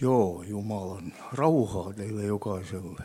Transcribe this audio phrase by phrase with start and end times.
[0.00, 3.02] Joo, Jumalan rauhaa teille jokaiselle.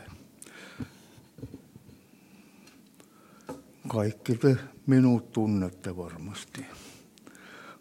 [3.88, 4.56] Kaikki te
[4.86, 6.66] minut tunnette varmasti.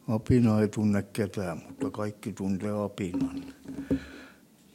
[0.08, 3.44] Apina ei tunne ketään, mutta kaikki tuntee apinan.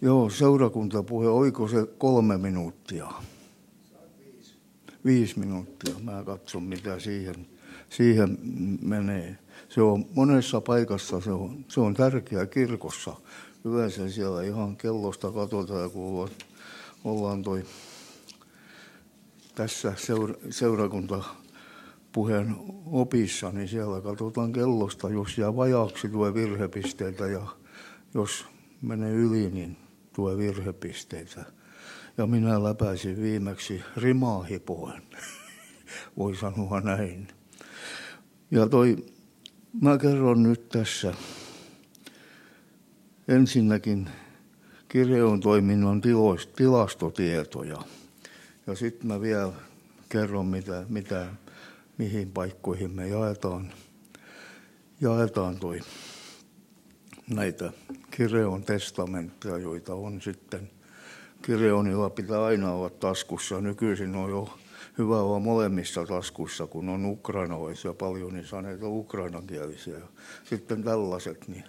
[0.00, 3.08] Joo, seurakuntapuhe, oiko se kolme minuuttia?
[5.04, 5.94] Viisi minuuttia.
[6.02, 7.46] Mä katson, mitä siihen,
[7.88, 8.38] siihen
[8.82, 9.38] menee.
[9.68, 13.16] Se on monessa paikassa, se on, se on tärkeä kirkossa.
[13.64, 16.30] Yleensä siellä ihan kellosta katsotaan, kun
[17.04, 17.64] ollaan toi
[19.54, 21.24] tässä seura, seurakunta
[22.12, 27.46] puheen opissa, niin siellä katsotaan kellosta, jos jää vajaaksi tuo virhepisteitä ja
[28.14, 28.46] jos
[28.82, 29.76] menee yli, niin
[30.12, 31.44] tuo virhepisteitä.
[32.18, 35.02] Ja minä läpäisin viimeksi rimaahipoen,
[36.18, 37.28] voi sanoa näin.
[38.50, 38.96] Ja toi,
[39.80, 41.14] mä kerron nyt tässä
[43.30, 44.08] ensinnäkin
[44.88, 46.00] kirjoon toiminnan
[46.56, 47.78] tilastotietoja.
[48.66, 49.52] Ja sitten mä vielä
[50.08, 51.26] kerron, mitä, mitä
[51.98, 53.72] mihin paikkoihin me jaetaan,
[55.00, 55.80] jaetaan toi,
[57.30, 57.72] näitä
[58.10, 60.70] Kireon testamentteja, joita on sitten.
[61.42, 63.60] Kireonilla pitää aina olla taskussa.
[63.60, 64.58] Nykyisin on jo
[64.98, 69.98] hyvä olla molemmissa taskuissa, kun on ukrainalaisia paljon, niin saa näitä ukrainankielisiä.
[70.44, 71.64] Sitten tällaiset, niin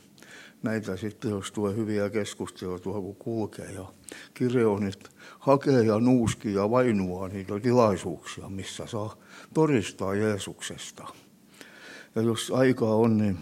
[0.63, 3.71] näitä sitten, jos tulee hyviä keskusteluja kun kulkee.
[3.71, 3.85] Ja
[4.33, 5.09] kirjoonit
[5.39, 9.15] hakee ja nuuskii ja vainua niitä tilaisuuksia, missä saa
[9.53, 11.07] todistaa Jeesuksesta.
[12.15, 13.37] Ja jos aikaa on, niin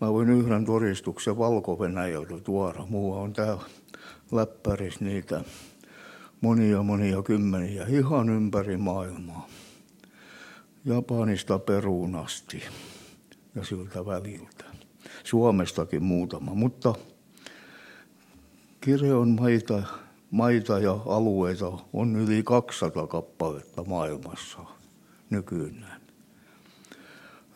[0.00, 1.78] mä voin yhden todistuksen valko
[2.44, 2.86] tuoda.
[2.88, 3.62] Mulla on täällä
[4.32, 5.44] läppärissä niitä
[6.40, 9.48] monia monia kymmeniä ihan ympäri maailmaa.
[10.84, 12.62] Japanista Peruun asti
[13.54, 14.71] ja siltä väliltä.
[15.24, 16.94] Suomestakin muutama, mutta
[18.80, 19.82] kirjon maita,
[20.30, 24.58] maita ja alueita on yli 200 kappaletta maailmassa
[25.30, 26.02] nykyään.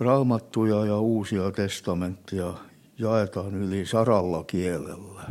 [0.01, 2.55] Raamattuja ja uusia testamentteja
[2.99, 5.23] jaetaan yli saralla kielellä.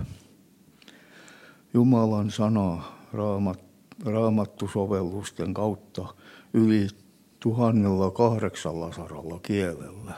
[1.74, 3.59] Jumalan sana raamat,
[4.06, 6.06] raamattusovellusten kautta
[6.53, 6.88] yli
[7.40, 10.13] tuhannella kahdeksalla saralla kielellä.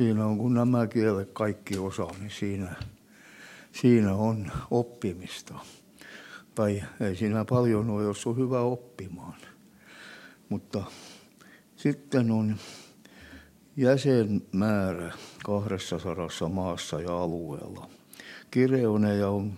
[0.00, 2.74] Siinä on, kun nämä kielet kaikki osaa, niin siinä,
[3.72, 5.54] siinä on oppimista.
[6.54, 9.34] Tai ei siinä paljon ole, jos on hyvä oppimaan.
[10.48, 10.84] Mutta
[11.76, 12.56] sitten on
[13.76, 15.12] jäsenmäärä
[15.44, 17.90] 200 maassa ja alueella.
[18.50, 19.52] Kireoneja on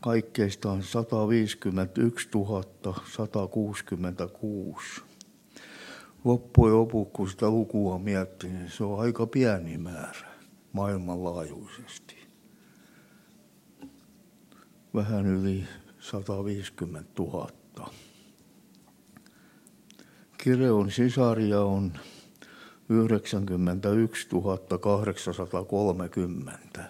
[0.00, 2.28] kaikkeistaan 151
[3.12, 5.02] 166.
[6.24, 10.28] Loppujen lopuksi, kun sitä lukua miettii, niin se on aika pieni määrä
[10.72, 12.16] maailmanlaajuisesti.
[14.94, 15.64] Vähän yli
[16.00, 17.50] 150 000.
[20.38, 21.92] Kireon sisaria on
[22.88, 24.28] 91
[24.80, 26.84] 830.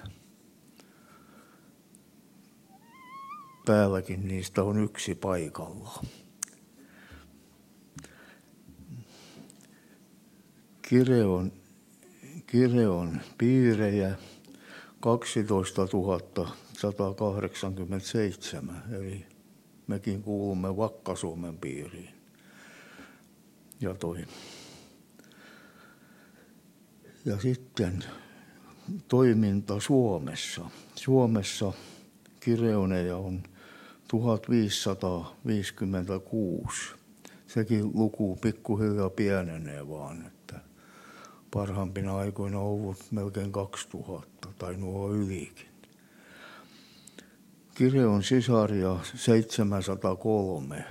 [3.66, 6.02] Päälläkin niistä on yksi paikalla.
[10.88, 11.52] Kireon,
[12.46, 14.16] Kireon piirejä
[15.00, 15.86] 12
[16.78, 19.26] 187, eli
[19.86, 22.14] mekin kuulumme Vakka-Suomen piiriin
[23.80, 24.24] ja toi.
[27.24, 28.04] Ja sitten
[29.08, 30.70] toiminta Suomessa.
[30.94, 31.72] Suomessa
[32.40, 33.42] kireuneja on
[34.08, 36.92] 1556.
[37.46, 40.60] Sekin luku pikkuhiljaa pienenee vaan, että
[41.54, 45.66] parhaimpina aikoina ollut melkein 2000 tai nuo ylikin.
[47.74, 50.84] Kireon sisaria 703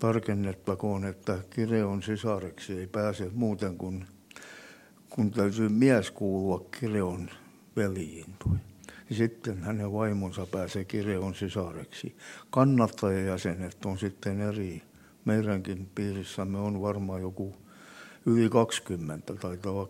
[0.00, 4.06] tarkennettakoon, että Kireon sisareksi ei pääse muuten kuin
[5.10, 7.30] kun täytyy mies kuulua Kireon
[7.76, 8.34] veljiin.
[9.10, 12.16] Ja sitten hänen vaimonsa pääsee Kireon sisareksi.
[12.50, 14.82] Kannattajajäsenet on sitten eri.
[15.24, 17.54] Meidänkin piirissämme on varmaan joku
[18.26, 19.88] yli 20, taitaa olla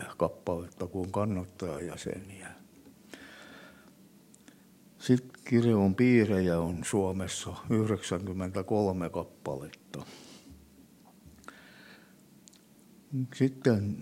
[0.00, 2.48] 23-4 kappaletta, kun on kannattajajäseniä.
[4.98, 10.02] Sitten kirjon piirejä on Suomessa 93 kappaletta.
[13.34, 13.96] Sitten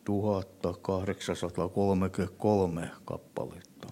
[0.03, 3.87] 1833 kappaletta.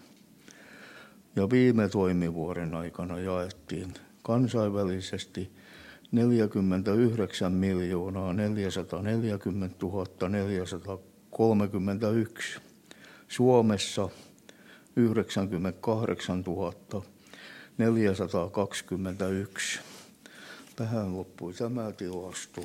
[1.35, 3.93] Ja viime toimivuoden aikana jaettiin
[4.25, 5.51] kansainvälisesti
[6.11, 9.75] 49 miljoonaa 440
[10.29, 12.59] 431.
[13.27, 14.09] Suomessa
[14.95, 16.43] 98
[17.77, 19.79] 421.
[20.75, 22.61] Tähän loppui tämä tilasto.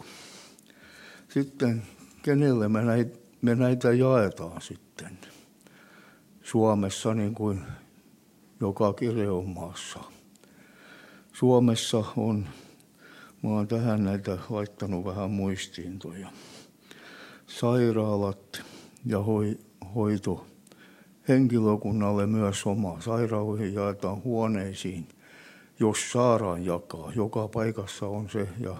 [1.28, 1.82] Sitten
[2.22, 5.18] kenelle me näitä, me näitä jaetaan sitten?
[6.42, 7.62] Suomessa niin kuin
[8.60, 10.19] joka kirjomaassa.
[11.40, 12.46] Suomessa on
[13.42, 16.28] Mä oon tähän näitä laittanut vähän muistiintoja.
[17.46, 18.62] Sairaalat
[19.06, 19.58] ja hoi,
[19.94, 20.46] hoito
[21.28, 23.00] henkilökunnalle myös oma.
[23.00, 25.08] Sairaaloihin jaetaan huoneisiin,
[25.78, 27.12] jos saadaan jakaa.
[27.16, 28.76] Joka paikassa on se ja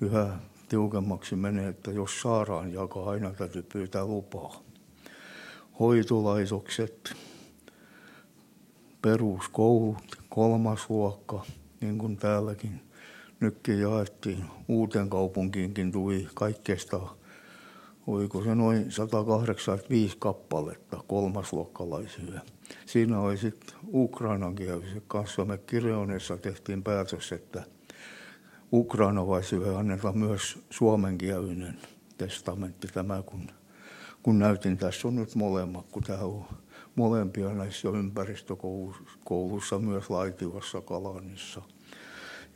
[0.00, 4.62] yhä tiukemmaksi menee, että jos saadaan jakaa, aina täytyy pyytää lupaa.
[5.80, 7.14] Hoitolaitokset,
[9.02, 11.44] peruskoulut, kolmas luokka,
[11.84, 12.80] niin kuin täälläkin–
[13.40, 14.44] nytkin jaettiin.
[14.68, 17.00] Uuteen kaupunkiinkin tuli kaikkeesta,
[18.06, 22.40] oliko se noin 185 kappaletta kolmasluokkalaisille.
[22.86, 25.44] Siinä oli sitten Ukrainan kieliset kanssa.
[25.44, 27.62] Me Kireonessa tehtiin päätös, että
[28.72, 31.78] ukrainalaisille annetaan myös suomenkielinen
[32.18, 33.50] testamentti tämä, kun,
[34.22, 34.78] kun näytin.
[34.78, 36.44] Tässä on nyt molemmat, kun tämä on
[36.94, 41.62] molempia näissä ympäristökoulussa, myös Laitilassa, Kalanissa–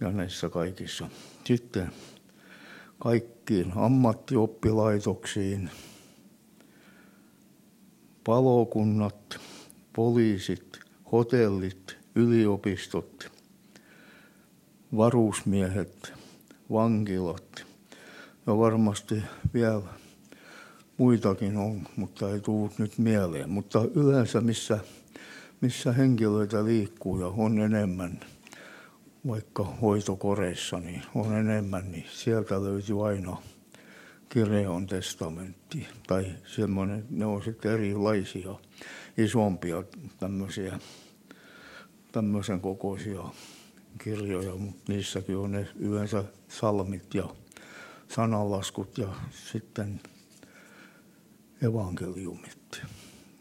[0.01, 1.09] ja näissä kaikissa.
[1.45, 1.93] Sitten
[2.99, 5.71] kaikkiin ammattioppilaitoksiin,
[8.25, 9.41] palokunnat,
[9.93, 10.79] poliisit,
[11.13, 13.33] hotellit, yliopistot,
[14.97, 16.13] varusmiehet,
[16.73, 17.67] vankilat
[18.47, 19.23] ja varmasti
[19.55, 19.83] vielä
[20.97, 23.51] muitakin on, mutta ei tullut nyt mieleen.
[23.51, 24.79] Mutta yleensä missä,
[25.61, 28.21] missä henkilöitä liikkuu ja on enemmän–
[29.29, 33.37] vaikka hoitokoreissa niin on enemmän, niin sieltä löytyy aina
[34.29, 35.87] Kireon testamentti.
[36.07, 38.55] Tai semmoinen, ne on sitten erilaisia,
[39.19, 39.83] isompia
[40.19, 40.79] tämmöisiä,
[42.13, 43.23] tämmöisen kokoisia
[44.05, 47.29] kirjoja, mutta niissäkin on ne yleensä salmit ja
[48.09, 49.09] sananlaskut ja
[49.51, 50.01] sitten
[51.63, 52.83] evankeliumit.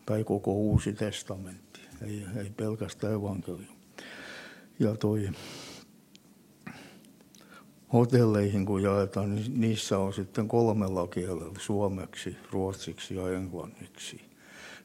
[0.06, 3.78] Tai koko uusi testamentti, ei, ei pelkästään evankeliumi.
[4.80, 5.30] Ja toi
[7.94, 14.22] hotelleihin kun jaetaan, niin niissä on sitten kolmella kielellä, suomeksi, ruotsiksi ja englanniksi.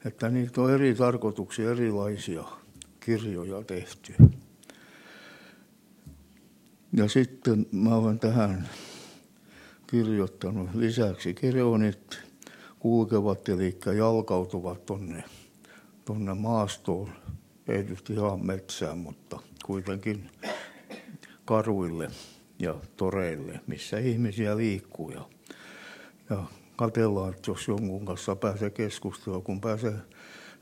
[0.04, 2.44] Että niitä on eri tarkoituksia, erilaisia
[3.00, 4.14] kirjoja tehty.
[6.92, 8.68] Ja sitten mä olen tähän
[9.86, 12.22] kirjoittanut lisäksi kirjoonit
[12.78, 15.24] kulkevat eli jalkautuvat tonne,
[16.04, 17.08] tonne maastoon,
[17.68, 20.30] ei nyt ihan metsään, mutta kuitenkin
[21.44, 22.10] karuille
[22.62, 25.10] ja toreille, missä ihmisiä liikkuu.
[25.10, 25.28] Ja,
[26.30, 26.42] ja
[26.76, 29.94] katsellaan, että jos jonkun kanssa pääsee keskusteluun, kun pääsee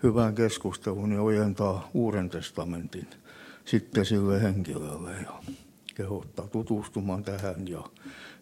[0.03, 3.07] hyvään keskusteluun, niin ojentaa Uuden testamentin
[3.65, 5.43] sitten sille henkilölle ja
[5.95, 7.69] kehottaa tutustumaan tähän.
[7.69, 7.85] Ja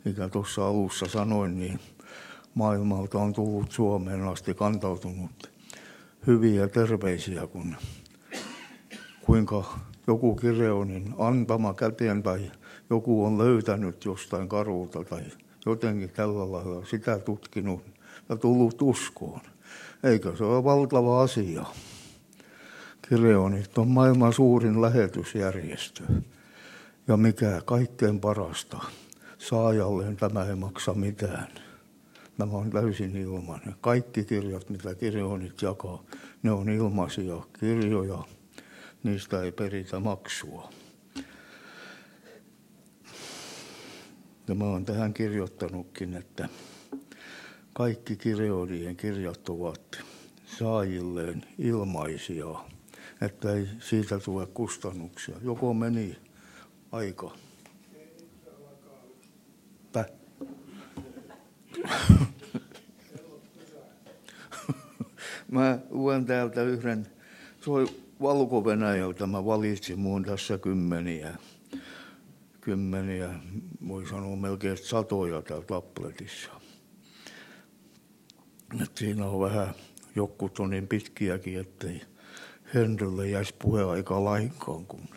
[0.04, 1.80] mikä tuossa alussa sanoin, niin
[2.54, 5.50] maailmalta on tullut Suomeen asti kantautunut
[6.26, 7.76] hyviä terveisiä, kun
[9.20, 12.50] kuinka joku kirjaunin antama käteen tai
[12.90, 15.22] joku on löytänyt jostain karulta tai
[15.66, 17.82] jotenkin tällä lailla sitä tutkinut
[18.28, 19.40] ja tullut uskoon.
[20.02, 21.64] Eikö se ole valtava asia?
[23.08, 26.02] Kireonit on maailman suurin lähetysjärjestö.
[27.08, 28.78] Ja mikä kaikkein parasta,
[29.38, 31.48] saajalleen tämä ei maksa mitään.
[32.38, 33.74] Tämä on täysin ilmainen.
[33.80, 36.02] Kaikki kirjat, mitä kirjoonit jakaa,
[36.42, 38.18] ne on ilmaisia kirjoja.
[39.02, 40.70] Niistä ei peritä maksua.
[44.48, 46.48] Ja mä oon tähän kirjoittanutkin, että
[47.72, 50.00] kaikki kirjoilien kirjat ovat
[50.58, 52.46] saajilleen ilmaisia,
[53.20, 55.36] että ei siitä tule kustannuksia.
[55.42, 56.16] Joko meni
[56.92, 57.30] aika.
[59.92, 60.04] Pä.
[65.50, 67.06] Mä luen täältä yhden,
[67.64, 67.86] se oli
[68.22, 71.36] Valko-Venäjältä, mä valitsin muun tässä kymmeniä
[72.60, 73.30] kymmeniä,
[73.88, 76.50] voi sanoa melkein satoja täällä Tapletissa.
[78.82, 79.74] että siinä on vähän
[80.16, 82.00] jotkut on niin pitkiäkin, ettei
[82.74, 85.08] Henrylle jäisi puheaika lainkaan, kun,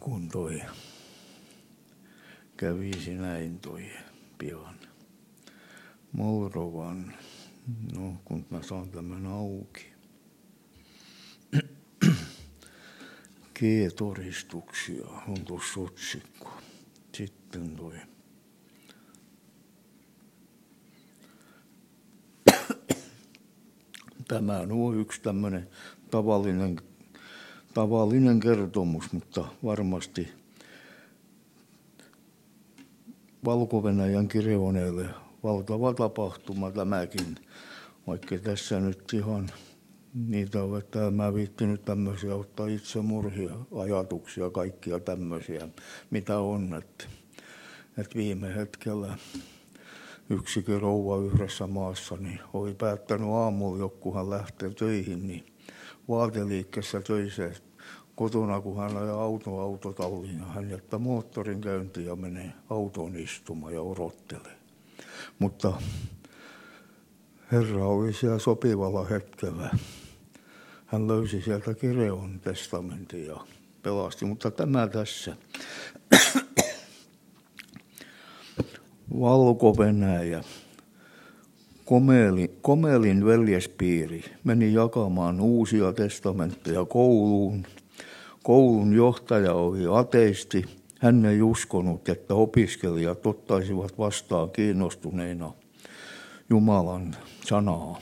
[0.00, 0.62] kun toi
[2.56, 3.90] kävisi näin toi
[4.38, 4.74] pian.
[6.12, 7.14] Mourovan,
[7.96, 9.99] no kun mä saan tämän auki.
[13.60, 16.50] G-todistuksia on tuossa otsikko.
[17.14, 17.94] Sitten toi
[24.28, 25.68] Tämä on yksi tämmöinen
[26.10, 26.80] tavallinen,
[27.74, 30.28] tavallinen kertomus, mutta varmasti
[33.44, 33.82] valko
[34.28, 35.08] kirjoneille
[35.42, 37.34] valtava tapahtuma tämäkin,
[38.06, 39.50] vaikka tässä nyt ihan
[40.14, 45.68] niitä on, että mä viittinyt tämmöisiä ottaa itsemurhia, ajatuksia, kaikkia tämmöisiä,
[46.10, 46.74] mitä on.
[46.74, 47.04] Että,
[47.98, 49.18] että viime hetkellä
[50.30, 55.46] yksikin rouva yhdessä maassa, niin oli päättänyt aamulla, jokkuhan lähtee töihin, niin
[56.08, 57.50] vaateliikkeessä töissä
[58.14, 63.82] kotona, kun hän ajaa auto autotalliin, hän jättää moottorin käyntiin ja menee autoon istumaan ja
[63.82, 64.56] odottelee.
[65.38, 65.72] Mutta
[67.52, 69.70] Herra oli siellä sopivalla hetkellä.
[70.86, 73.36] Hän löysi sieltä Kireon testamentin ja
[73.82, 75.36] pelasti, mutta tämä tässä.
[79.20, 80.44] Valko-Venäjä,
[81.84, 87.66] Komeli, Komelin veljespiiri meni jakamaan uusia testamentteja kouluun.
[88.42, 90.64] Koulun johtaja oli ateisti.
[90.98, 95.52] Hän ei uskonut, että opiskelijat ottaisivat vastaan kiinnostuneina
[96.50, 98.00] Jumalan sanaa.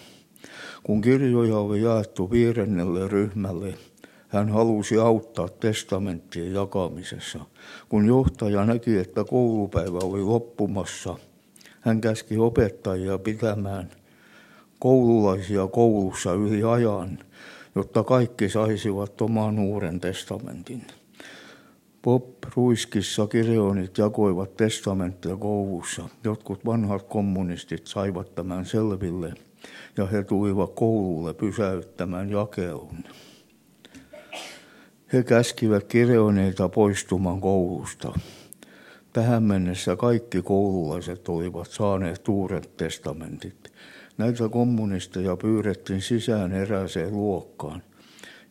[0.82, 3.74] Kun kirjoja oli jaettu viidennelle ryhmälle,
[4.28, 7.38] hän halusi auttaa testamenttien jakamisessa.
[7.88, 11.16] Kun johtaja näki, että koulupäivä oli loppumassa,
[11.80, 13.90] hän käski opettajia pitämään
[14.78, 17.18] koululaisia koulussa yli ajan,
[17.74, 20.86] jotta kaikki saisivat oman uuden testamentin.
[22.02, 22.24] Bob
[22.56, 26.08] Ruiskissa kirjoonit jakoivat testamentteja koulussa.
[26.24, 29.34] Jotkut vanhat kommunistit saivat tämän selville
[29.96, 33.04] ja he tulivat koululle pysäyttämään jakelun.
[35.12, 38.12] He käskivät kirjoneita poistumaan koulusta.
[39.12, 43.72] Tähän mennessä kaikki koululaiset olivat saaneet uudet testamentit.
[44.18, 47.82] Näitä kommunisteja pyydettiin sisään erääseen luokkaan,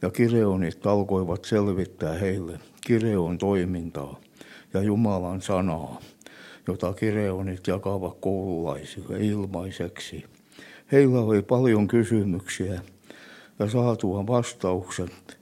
[0.01, 4.19] ja kireonit alkoivat selvittää heille kireon toimintaa
[4.73, 6.01] ja Jumalan sanaa,
[6.67, 10.25] jota kireonit jakavat koululaisille ilmaiseksi.
[10.91, 12.81] Heillä oli paljon kysymyksiä
[13.59, 15.37] ja saatuaan vastaukset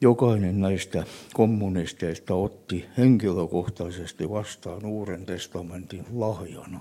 [0.00, 6.80] Jokainen näistä kommunisteista otti henkilökohtaisesti vastaan Uuden testamentin lahjana.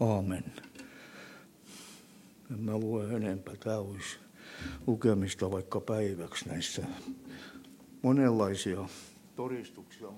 [0.00, 0.44] Aamen.
[2.50, 3.54] En mä lue enempää.
[3.56, 4.16] Tämä olisi
[4.86, 6.82] lukemista vaikka päiväksi näissä
[8.02, 8.88] monenlaisia.
[9.36, 10.10] Todistuksia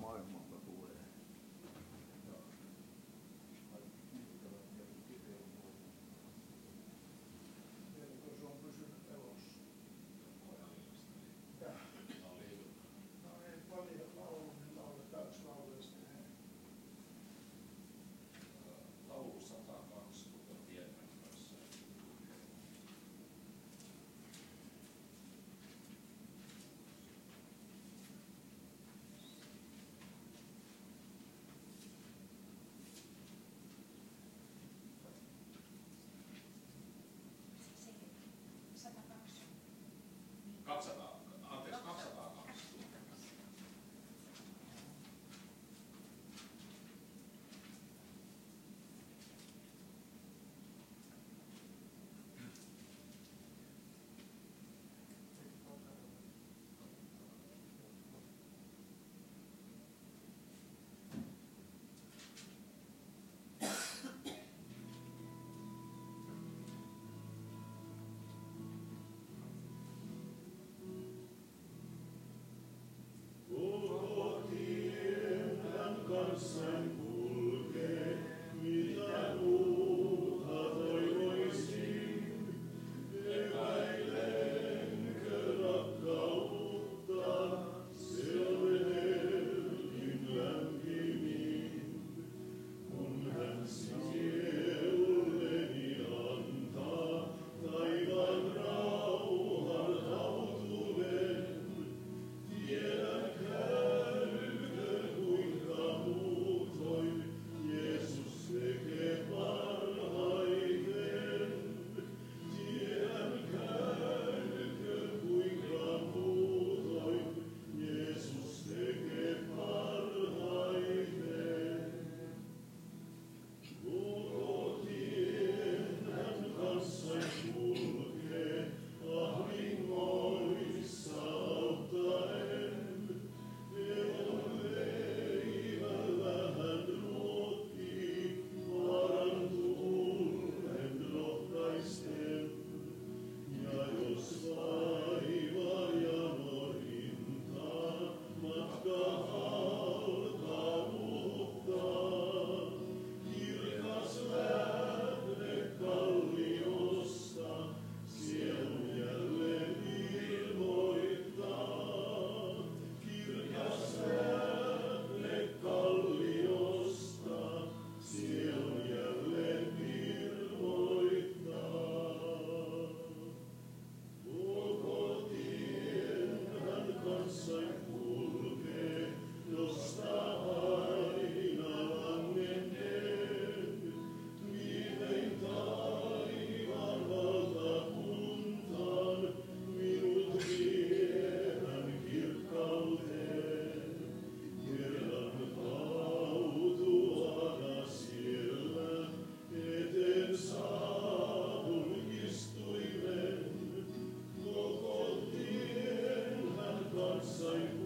[207.23, 207.80] so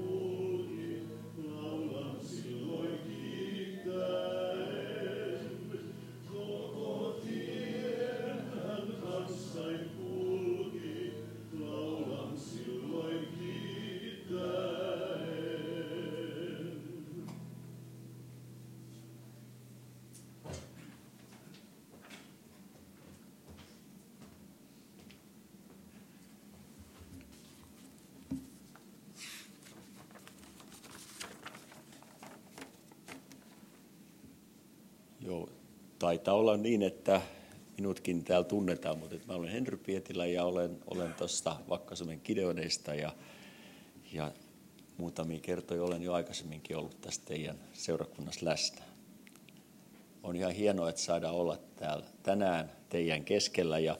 [35.26, 35.56] maailmassa.
[36.00, 37.22] taitaa olla niin, että
[37.78, 43.12] minutkin täällä tunnetaan, mutta mä olen Henry Pietilä ja olen, olen tuosta Vakkasamen Kideoneista ja,
[44.14, 44.32] ja
[44.98, 48.86] muutamia kertoja olen jo aikaisemminkin ollut tästä teidän seurakunnassa läsnä.
[50.24, 53.98] On ihan hienoa, että saadaan olla täällä tänään teidän keskellä ja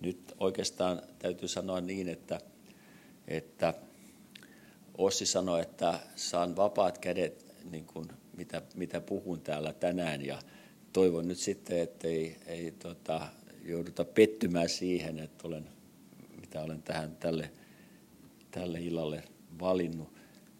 [0.00, 2.40] nyt oikeastaan täytyy sanoa niin, että,
[3.28, 3.74] että
[4.98, 10.38] Ossi sanoi, että saan vapaat kädet, niin kuin mitä, mitä puhun täällä tänään ja
[10.94, 13.28] toivon nyt sitten, että ei, ei tota,
[13.64, 15.68] jouduta pettymään siihen, että olen,
[16.40, 17.50] mitä olen tähän tälle,
[18.50, 19.22] tälle illalle
[19.60, 20.08] valinnut.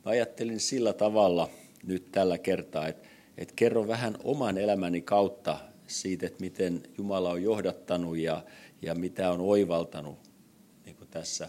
[0.05, 1.51] Mä ajattelin sillä tavalla
[1.87, 7.43] nyt tällä kertaa, että, että kerron vähän oman elämäni kautta siitä, että miten Jumala on
[7.43, 8.45] johdattanut ja,
[8.83, 10.19] ja mitä on oivaltanut
[10.85, 11.49] niin kuin tässä,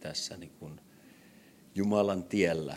[0.00, 0.80] tässä niin kuin
[1.74, 2.76] Jumalan tiellä.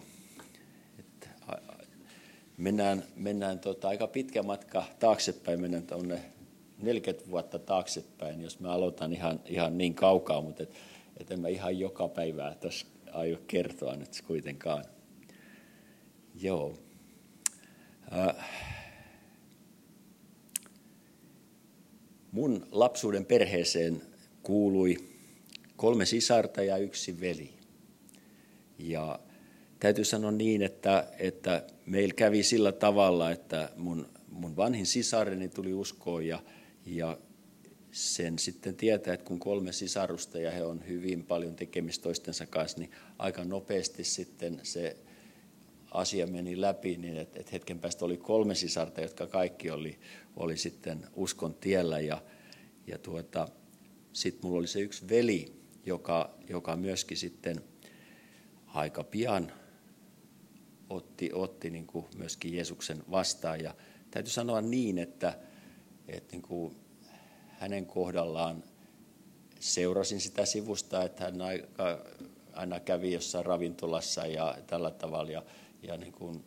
[2.58, 6.22] Mennään mennään tota, aika pitkä matka taaksepäin, mennään tuonne
[6.82, 10.74] 40 vuotta taaksepäin, jos mä aloitan ihan, ihan niin kaukaa, mutta et,
[11.18, 14.86] et en mä ihan joka päivää tässä aio kertoa nyt kuitenkaan.
[16.42, 16.78] Joo.
[18.18, 18.36] Äh.
[22.32, 24.02] Mun lapsuuden perheeseen
[24.44, 24.98] kuului
[25.76, 27.54] kolme sisarta ja yksi veli.
[28.80, 29.20] Ja
[29.84, 35.74] täytyy sanoa niin, että, että meillä kävi sillä tavalla, että mun, mun vanhin sisareni tuli
[35.74, 36.44] uskoon ja,
[36.86, 37.18] ja
[37.92, 42.80] sen sitten tietää, että kun kolme sisarusta ja he on hyvin paljon tekemistä toistensa kanssa,
[42.80, 44.98] niin aika nopeasti sitten se
[45.92, 50.00] asia meni läpi, niin että, että hetken päästä oli kolme sisarta, jotka kaikki oli,
[50.36, 52.24] oli sitten uskon tiellä ja,
[52.88, 53.48] ja tuota,
[54.14, 55.54] sitten mulla oli se yksi veli,
[55.86, 57.64] joka, joka myöskin sitten
[58.68, 59.52] aika pian
[60.94, 63.62] otti, otti niin kuin myöskin Jeesuksen vastaan.
[63.62, 63.76] Ja
[64.12, 65.38] täytyy sanoa niin, että,
[66.08, 66.76] että niin kuin
[67.48, 68.64] hänen kohdallaan
[69.60, 72.06] seurasin sitä sivusta, että hän aika,
[72.54, 75.32] aina kävi jossain ravintolassa ja tällä tavalla.
[75.32, 75.44] Ja,
[75.84, 76.44] ja niin kuin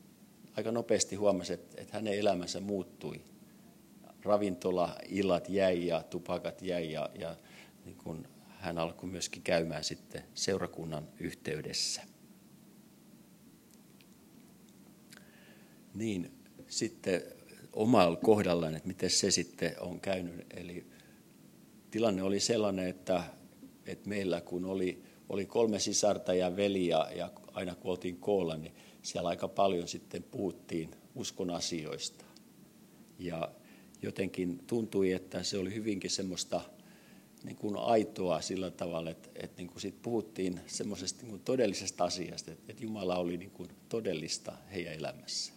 [0.57, 3.21] aika nopeasti huomasi, että, että hänen elämänsä muuttui.
[4.23, 7.37] Ravintola, illat jäi ja tupakat jäi ja, ja
[7.85, 12.03] niin kuin hän alkoi myöskin käymään sitten seurakunnan yhteydessä.
[15.97, 16.31] Niin
[16.69, 17.23] sitten
[17.73, 20.47] omalla kohdallaan, että miten se sitten on käynyt.
[20.57, 20.87] Eli
[21.91, 23.23] tilanne oli sellainen, että,
[23.87, 28.57] että meillä kun oli, oli kolme sisarta ja veli ja, ja aina kun oltiin koolla,
[28.57, 32.25] niin siellä aika paljon sitten puhuttiin uskon asioista.
[33.19, 33.51] Ja
[34.03, 36.61] jotenkin tuntui, että se oli hyvinkin semmoista
[37.45, 42.05] niin kuin aitoa sillä tavalla, että, että niin kuin siitä puhuttiin semmoisesta niin kuin todellisesta
[42.05, 45.56] asiasta, että, että Jumala oli niin kuin todellista heidän elämässä.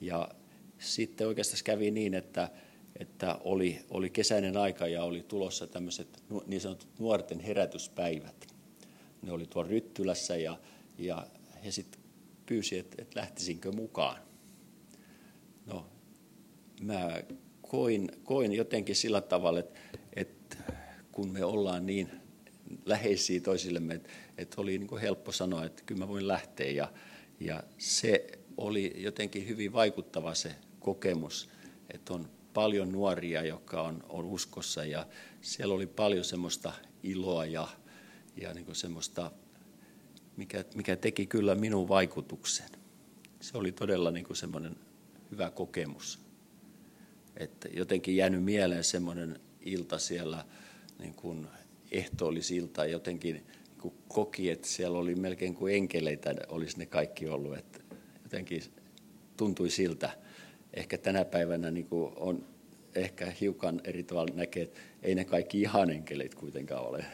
[0.00, 0.28] Ja
[0.78, 2.50] sitten oikeastaan kävi niin, että,
[2.96, 8.46] että oli, oli kesäinen aika ja oli tulossa tämmöiset niin sanotut nuorten herätyspäivät.
[9.22, 10.58] Ne oli tuolla Ryttylässä ja,
[10.98, 11.26] ja
[11.64, 12.00] he sitten
[12.46, 14.22] pyysi, että, että lähtisinkö mukaan.
[15.66, 15.86] No,
[16.80, 17.22] mä
[17.62, 19.80] koin, koin jotenkin sillä tavalla, että,
[20.16, 20.56] että
[21.12, 22.10] kun me ollaan niin
[22.84, 24.08] läheisiä toisillemme, että,
[24.38, 26.70] että oli niin kuin helppo sanoa, että kyllä mä voin lähteä.
[26.70, 26.92] Ja,
[27.40, 31.48] ja se oli jotenkin hyvin vaikuttava se kokemus,
[31.94, 35.06] että on paljon nuoria, jotka on, on uskossa ja
[35.40, 37.68] siellä oli paljon semmoista iloa ja,
[38.36, 39.30] ja niin semmoista,
[40.36, 42.68] mikä, mikä teki kyllä minun vaikutuksen.
[43.40, 44.76] Se oli todella niin semmoinen
[45.30, 46.18] hyvä kokemus.
[47.36, 50.44] Että jotenkin jäänyt mieleen semmoinen ilta siellä,
[50.98, 51.46] niin kuin
[51.90, 53.46] ehtoollisilta, jotenkin niin
[53.80, 57.58] kuin koki, että siellä oli melkein kuin enkeleitä, olisi ne kaikki ollut.
[57.58, 57.87] Että
[58.28, 58.62] jotenkin
[59.36, 60.10] tuntui siltä.
[60.74, 62.44] Ehkä tänä päivänä niin kuin on
[62.94, 67.04] ehkä hiukan eri tavalla näkee, että ei ne kaikki ihan enkeleet kuitenkaan ole.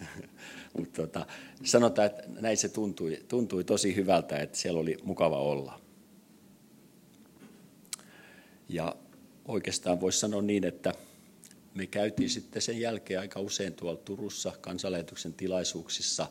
[0.78, 1.26] Mutta tota,
[1.64, 5.80] sanotaan, että näin se tuntui, tuntui tosi hyvältä, että siellä oli mukava olla.
[8.68, 8.96] Ja
[9.44, 10.94] oikeastaan voisi sanoa niin, että
[11.74, 16.26] me käytiin sitten sen jälkeen aika usein tuolla Turussa kansanlähetyksen tilaisuuksissa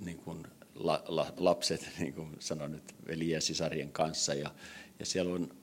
[0.00, 0.46] niin kuin
[0.76, 4.34] la, la, lapset, niin kuin sanon nyt, veli ja sisarien kanssa.
[4.34, 4.54] Ja,
[4.98, 5.56] ja siellä on,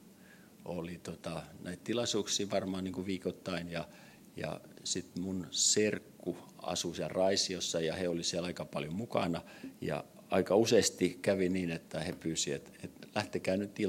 [0.65, 3.71] oli tota, näitä tilaisuuksia varmaan niin kuin viikoittain.
[3.71, 3.87] Ja,
[4.35, 9.41] ja sitten mun serkku asui siellä Raisiossa ja he olivat siellä aika paljon mukana.
[9.81, 13.79] Ja aika useasti kävi niin, että he pyysivät, että, että lähtekää nyt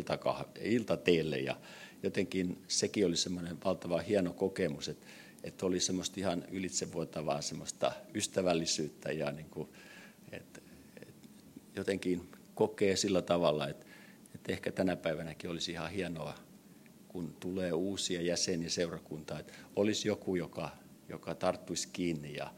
[0.61, 1.39] iltateelle.
[1.39, 1.57] Ja
[2.03, 5.07] jotenkin sekin oli semmoinen valtava hieno kokemus, että,
[5.45, 9.69] että oli semmoista ihan ylitsevuotavaa semmoista ystävällisyyttä ja niin kuin,
[11.77, 13.87] jotenkin kokee sillä tavalla, että,
[14.35, 16.35] että ehkä tänä päivänäkin olisi ihan hienoa,
[17.09, 20.71] kun tulee uusia jäseniä seurakuntaa, että olisi joku, joka,
[21.09, 22.55] joka tarttuisi kiinni ja,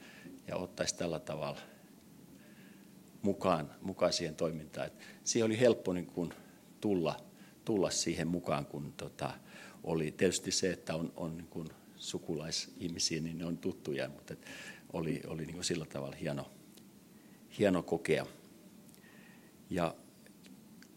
[0.48, 1.60] ja ottaisi tällä tavalla
[3.22, 4.86] mukaan, mukaan siihen toimintaan.
[4.86, 4.92] Et
[5.24, 6.32] siihen oli helppo niin kuin
[6.80, 7.16] tulla,
[7.64, 9.30] tulla siihen mukaan, kun tota,
[9.84, 14.34] oli tietysti se, että on, on niin kuin sukulaisihmisiä, niin ne on tuttuja, mutta
[14.92, 16.50] oli, oli niin sillä tavalla hieno,
[17.58, 18.26] hieno kokea.
[19.70, 19.94] Ja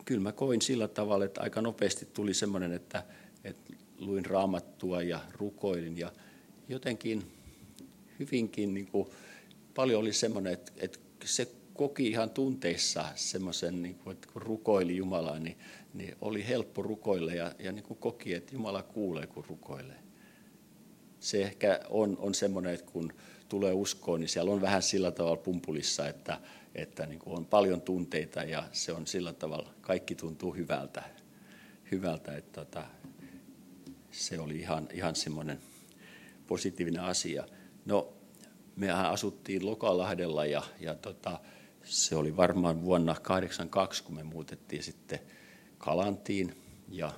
[0.06, 3.04] kyllä mä koin sillä tavalla, että aika nopeasti tuli semmoinen, että,
[3.44, 6.12] että luin raamattua ja rukoilin ja
[6.70, 7.32] jotenkin
[8.20, 9.08] hyvinkin niin kuin,
[9.76, 14.98] paljon oli semmoinen, että, että se koki ihan tunteissa semmoisen, niin kuin, että kun rukoili
[14.98, 15.58] Jumalaa, niin,
[15.94, 20.09] niin oli helppo rukoilla ja, ja niin kuin koki, että Jumala kuulee, kun rukoilee.
[21.20, 23.14] Se ehkä on, on semmoinen, että kun
[23.50, 26.40] tulee uskoon, niin siellä on vähän sillä tavalla pumpulissa, että,
[26.76, 31.04] että niin kuin on paljon tunteita ja se on sillä tavalla, kaikki tuntuu hyvältä,
[31.92, 32.84] hyvältä että tota,
[34.12, 35.60] se oli ihan, ihan semmoinen
[36.48, 37.46] positiivinen asia.
[37.86, 38.14] No,
[38.76, 41.40] mehän asuttiin Lokalahdella ja, ja tota,
[41.84, 45.20] se oli varmaan vuonna 1982, kun me muutettiin sitten
[45.78, 46.58] Kalantiin
[46.90, 47.12] ja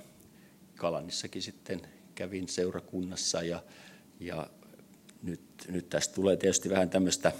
[0.76, 1.80] Kalanissakin sitten
[2.14, 3.62] kävin seurakunnassa ja,
[4.26, 4.50] ja
[5.22, 7.32] nyt, nyt tästä tulee tietysti vähän tämmöistä,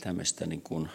[0.00, 0.88] tämmöistä niin kuin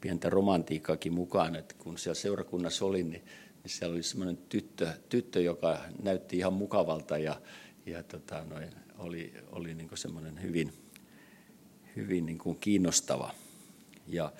[0.00, 3.24] pientä romantiikkaakin mukaan, että kun siellä seurakunnassa olin, niin,
[3.62, 7.40] niin siellä oli semmoinen tyttö, tyttö, joka näytti ihan mukavalta ja,
[7.86, 10.72] ja tota, noin, oli, oli niin kuin semmoinen hyvin,
[11.96, 13.34] hyvin niin kuin kiinnostava.
[14.06, 14.32] Ja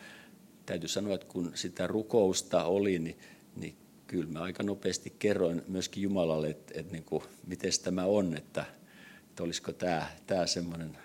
[0.67, 3.19] täytyy sanoa, että kun sitä rukousta oli, niin,
[3.57, 8.37] niin kyllä mä aika nopeasti kerroin myöskin Jumalalle, että, että niin kuin, miten tämä on,
[8.37, 8.65] että,
[9.39, 10.99] että olisiko tämä, tämä semmoinen,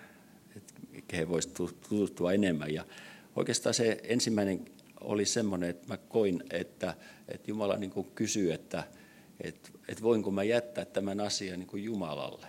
[0.56, 0.74] että
[1.08, 2.74] kehen voisi tutustua enemmän.
[2.74, 2.84] Ja
[3.36, 4.64] oikeastaan se ensimmäinen
[5.00, 6.94] oli semmoinen, että mä koin, että,
[7.28, 8.84] että Jumala niin kuin kysyy, että,
[9.40, 12.46] että, että voinko mä jättää tämän asian niin kuin Jumalalle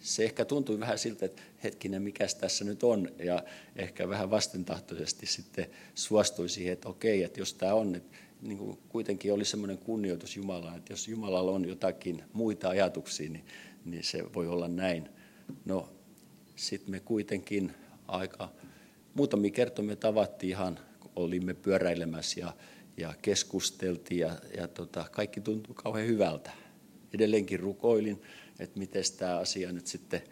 [0.00, 3.42] se ehkä tuntui vähän siltä, että hetkinen, mikä tässä nyt on, ja
[3.76, 8.78] ehkä vähän vastentahtoisesti sitten suostui siihen, että okei, että jos tämä on, että niin kuin
[8.88, 13.44] kuitenkin oli semmoinen kunnioitus Jumalaa, että jos Jumalalla on jotakin muita ajatuksia, niin,
[13.84, 15.08] niin se voi olla näin.
[15.64, 15.92] No,
[16.56, 17.74] sitten me kuitenkin
[18.08, 18.52] aika,
[19.14, 20.78] muutamia kertoja me tavattiin ihan,
[21.16, 22.52] olimme pyöräilemässä ja,
[22.96, 26.50] ja keskusteltiin, ja, ja tota, kaikki tuntui kauhean hyvältä.
[27.14, 28.22] Edelleenkin rukoilin,
[28.58, 30.22] että miten tämä asia nyt sitten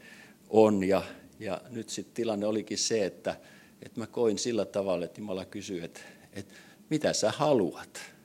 [0.48, 0.84] on.
[0.84, 1.02] Ja,
[1.38, 3.40] ja nyt sitten tilanne olikin se, että,
[3.82, 6.00] että mä koin sillä tavalla, että Jumala kysyi, että,
[6.32, 6.54] että
[6.90, 8.15] mitä sä haluat?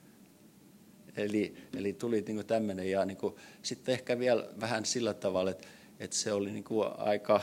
[1.16, 5.68] Eli, eli tuli niin tämmöinen ja niin kuin, sitten ehkä vielä vähän sillä tavalla, että,
[6.00, 6.64] että se oli niin
[6.98, 7.40] aika,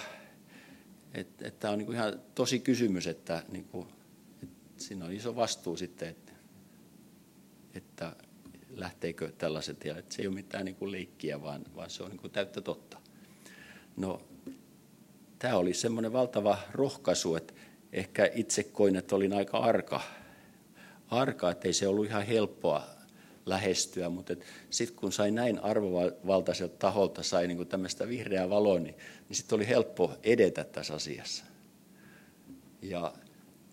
[1.14, 3.88] että, että tämä on niin ihan tosi kysymys, että, niin kuin,
[4.44, 6.32] että siinä on iso vastuu sitten, että,
[7.74, 8.16] että
[8.70, 12.10] lähteekö tällaiset, ja että se ei ole mitään niin kuin leikkiä, vaan, vaan se on
[12.10, 12.98] niin kuin täyttä totta.
[13.98, 14.22] No,
[15.40, 17.54] tämä oli semmoinen valtava rohkaisu, että
[17.94, 20.02] ehkä itse koin, että olin aika arka,
[21.08, 22.99] arka että ei se ollut ihan helppoa
[23.50, 24.36] lähestyä, mutta
[24.70, 28.96] sitten kun sai näin arvovaltaiselta taholta, sai niin tämmöistä vihreää valoa, niin,
[29.30, 31.44] niin sitten oli helppo edetä tässä asiassa.
[32.82, 33.14] Ja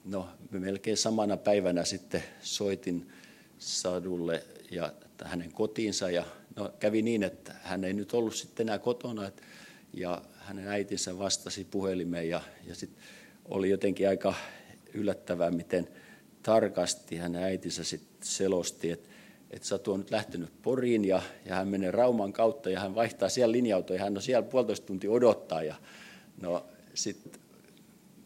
[0.04, 3.12] no, me melkein samana päivänä sitten soitin
[3.58, 4.92] Sadulle ja
[5.24, 6.10] hänen kotiinsa.
[6.10, 6.24] Ja
[6.56, 9.42] no, kävi niin, että hän ei nyt ollut sitten enää kotona, et,
[9.92, 13.02] ja hänen äitinsä vastasi puhelimeen ja, ja sitten
[13.44, 14.34] oli jotenkin aika
[14.94, 15.88] yllättävää, miten
[16.42, 19.08] tarkasti hänen äitinsä sitten selosti, että
[19.50, 23.28] että Satu on nyt lähtenyt Poriin ja, ja hän menee Rauman kautta ja hän vaihtaa
[23.28, 25.62] siellä linja ja hän on siellä puolitoista tuntia odottaa.
[25.62, 25.74] Ja,
[26.40, 27.40] no sitten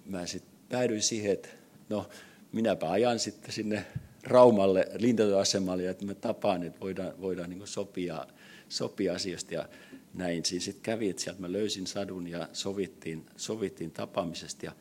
[0.05, 1.49] mä sitten päädyin siihen, että
[1.89, 2.09] no
[2.53, 3.87] minäpä ajan sitten sinne
[4.23, 8.27] Raumalle lintatyöasemalle, että me tapaan, että voidaan, voidaan niin sopia,
[8.69, 9.55] sopia asiasta.
[9.55, 9.69] Ja
[10.15, 14.67] näin siis sitten kävi, että sieltä mä löysin sadun ja sovittiin, sovittiin tapaamisesta.
[14.67, 14.73] Ja,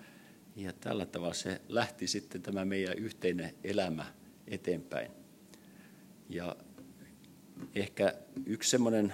[0.56, 4.06] ja tällä tavalla se lähti sitten tämä meidän yhteinen elämä
[4.48, 5.19] eteenpäin.
[6.30, 6.56] Ja
[7.76, 8.14] ehkä
[8.46, 9.14] yksi semmoinen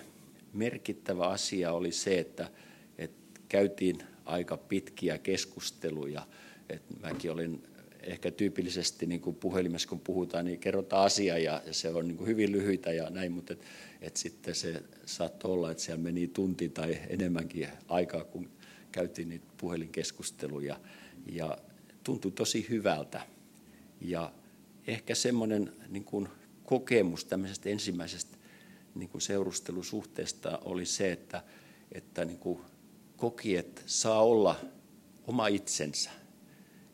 [0.54, 2.51] merkittävä asia oli se, että,
[2.97, 6.28] että käytiin aika pitkiä keskusteluja.
[6.69, 7.63] Että mäkin olin
[8.06, 12.28] ehkä tyypillisesti niin kuin puhelimessa kun puhutaan, niin kerrotaan asia ja, se on niin kuin
[12.28, 13.62] hyvin lyhyitä ja näin, mutta et,
[14.01, 18.49] et sitten se saattoi olla, että siellä meni tunti tai enemmänkin aikaa, kun
[18.91, 20.80] käytiin niitä puhelinkeskusteluja
[21.32, 21.58] ja
[22.04, 23.21] tuntui tosi hyvältä.
[24.01, 24.34] Ja
[24.88, 26.28] ehkä semmoinen niin kuin
[26.65, 28.38] kokemus tämmöisestä ensimmäisestä
[28.95, 31.43] niin kuin seurustelusuhteesta oli se, että,
[31.91, 32.60] että niin kuin
[33.17, 34.56] koki, että saa olla
[35.28, 36.10] oma itsensä.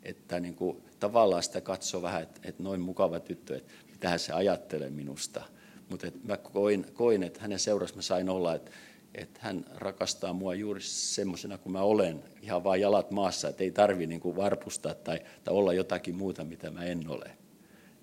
[0.04, 4.34] Että niin kuin tavallaan sitä katsoo vähän, että, että noin mukava tyttö, että mitähän se
[4.34, 5.44] ajattelee minusta.
[5.90, 8.72] mutta mä koin, koin, että hänen seurassa mä sain olla, että,
[9.16, 13.72] että hän rakastaa mua juuri semmoisena kuin mä olen, ihan vaan jalat maassa, että ei
[13.72, 17.41] tarvi niin kuin varpustaa tai, tai olla jotakin muuta, mitä mä en ole.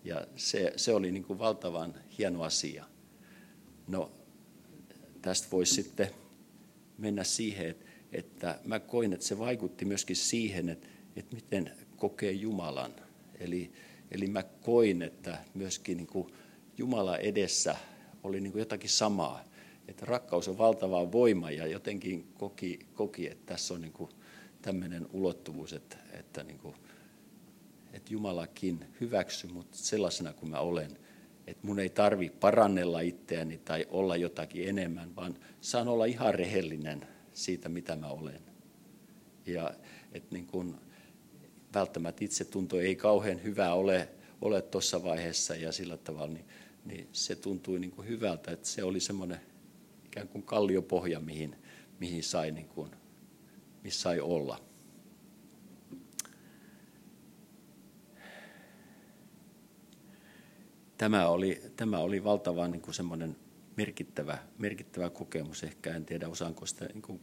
[0.05, 2.85] Ja se, se oli niin kuin valtavan hieno asia.
[3.89, 4.13] No,
[5.23, 6.11] tästä voisi sitten
[6.99, 7.77] mennä siihen,
[8.13, 12.95] että, mä koin, että se vaikutti myöskin siihen, että, että miten kokee Jumalan.
[13.41, 13.73] Eli,
[14.11, 16.33] eli mä koin, että myöskin niin kuin
[16.79, 17.77] Jumala edessä
[18.23, 19.45] oli niin kuin jotakin samaa.
[19.89, 24.11] Että rakkaus on valtava voima ja jotenkin koki, koki että tässä on niin kuin
[24.63, 26.75] tämmöinen ulottuvuus, että, että, niin kuin,
[27.93, 30.99] että Jumalakin hyväksy mut sellaisena kuin mä olen.
[31.47, 37.07] Että mun ei tarvi parannella itseäni tai olla jotakin enemmän, vaan saan olla ihan rehellinen
[37.33, 38.41] siitä, mitä mä olen.
[39.47, 39.75] Ja
[40.13, 40.75] että niin kuin,
[41.75, 44.09] välttämättä itsetunto ei kauhean hyvä ole,
[44.41, 46.47] ole tuossa vaiheessa ja sillä tavalla, niin,
[46.85, 49.41] niin se tuntui niin kuin hyvältä, että se oli semmoinen
[50.07, 51.57] ikään kuin kalliopohja, mihin,
[52.01, 52.91] mihin sai, niin kuin,
[53.85, 54.68] missä sai olla.
[60.99, 63.37] Tämä oli, tämä oli valtavan niin kuin semmoinen
[63.77, 65.65] merkittävä, merkittävä kokemus.
[65.65, 67.21] Ehkä en tiedä, osaanko sitä niin kuin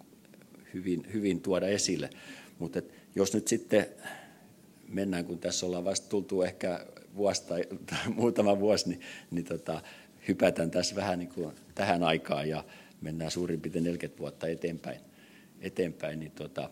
[0.73, 2.09] hyvin, hyvin tuoda esille.
[2.59, 2.81] Mutta
[3.15, 3.85] jos nyt sitten
[4.87, 6.85] mennään, kun tässä ollaan vasta tultu ehkä
[7.15, 9.81] vuosi tai, tai muutama vuosi, niin, niin tota,
[10.27, 12.63] hypätään tässä vähän niin kuin tähän aikaan ja
[13.01, 14.99] mennään suurin piirtein 40 vuotta eteenpäin.
[15.61, 16.69] eteenpäin niin tota,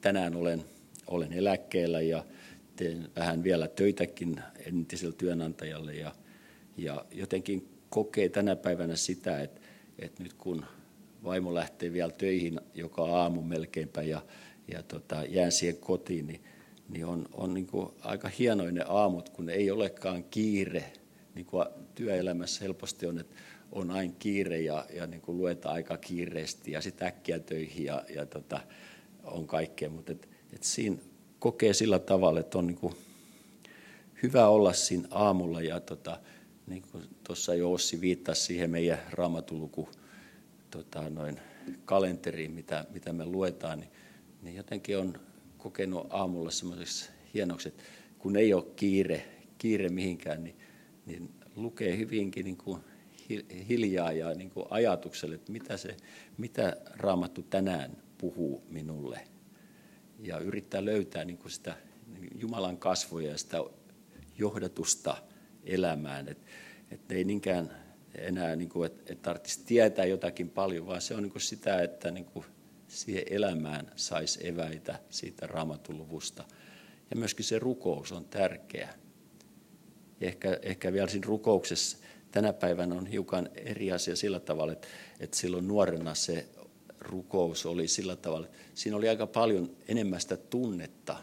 [0.00, 0.64] tänään olen,
[1.06, 2.24] olen eläkkeellä ja
[2.76, 6.14] teen vähän vielä töitäkin entiselle työnantajalle ja,
[6.82, 9.60] ja jotenkin kokee tänä päivänä sitä, että,
[9.98, 10.64] että nyt kun
[11.24, 14.22] vaimo lähtee vielä töihin joka aamu melkeinpä ja,
[14.68, 16.40] ja tota, jään siihen kotiin, niin
[16.90, 20.92] niin on, on niin kuin aika hienoinen ne aamut, kun ei olekaan kiire.
[21.34, 23.36] Niin kuin työelämässä helposti on, että
[23.72, 28.04] on aina kiire ja, ja niin kuin luetaan aika kiireesti ja sitten äkkiä töihin ja,
[28.14, 28.60] ja tota,
[29.24, 29.90] on kaikkea.
[29.90, 30.96] Mutta et, et siinä
[31.38, 32.94] kokee sillä tavalla, että on niin kuin
[34.22, 36.20] hyvä olla siinä aamulla ja tota,
[36.70, 39.88] niin kuin tuossa jo Ossi viittasi siihen meidän raamatuluku
[40.70, 41.40] tota, noin
[41.84, 43.90] kalenteriin, mitä, mitä me luetaan, niin,
[44.42, 45.20] niin jotenkin on
[45.58, 47.82] kokenut aamulla semmoiseksi hienoksi, että
[48.18, 49.28] kun ei ole kiire,
[49.58, 50.56] kiire mihinkään, niin,
[51.06, 52.80] niin lukee hyvinkin niin kuin
[53.68, 55.96] hiljaa ja niin kuin ajatukselle, että mitä, se,
[56.38, 59.20] mitä Raamattu tänään puhuu minulle.
[60.22, 61.76] Ja yrittää löytää niin kuin sitä
[62.40, 63.58] Jumalan kasvoja ja sitä
[64.38, 65.16] johdatusta
[65.64, 66.28] elämään.
[66.28, 66.46] Että
[66.90, 67.70] et ei niinkään
[68.14, 71.82] enää, niin kuin, että et tarvitsisi tietää jotakin paljon, vaan se on niin kuin sitä,
[71.82, 72.44] että niin kuin
[72.88, 76.44] siihen elämään saisi eväitä siitä raamatuluvusta.
[77.10, 78.94] Ja myöskin se rukous on tärkeä.
[80.20, 81.98] Ehkä, ehkä vielä siinä rukouksessa
[82.30, 84.88] tänä päivänä on hiukan eri asia sillä tavalla, että,
[85.20, 86.46] että silloin nuorena se
[87.00, 91.16] rukous oli sillä tavalla, että siinä oli aika paljon enemmän sitä tunnetta.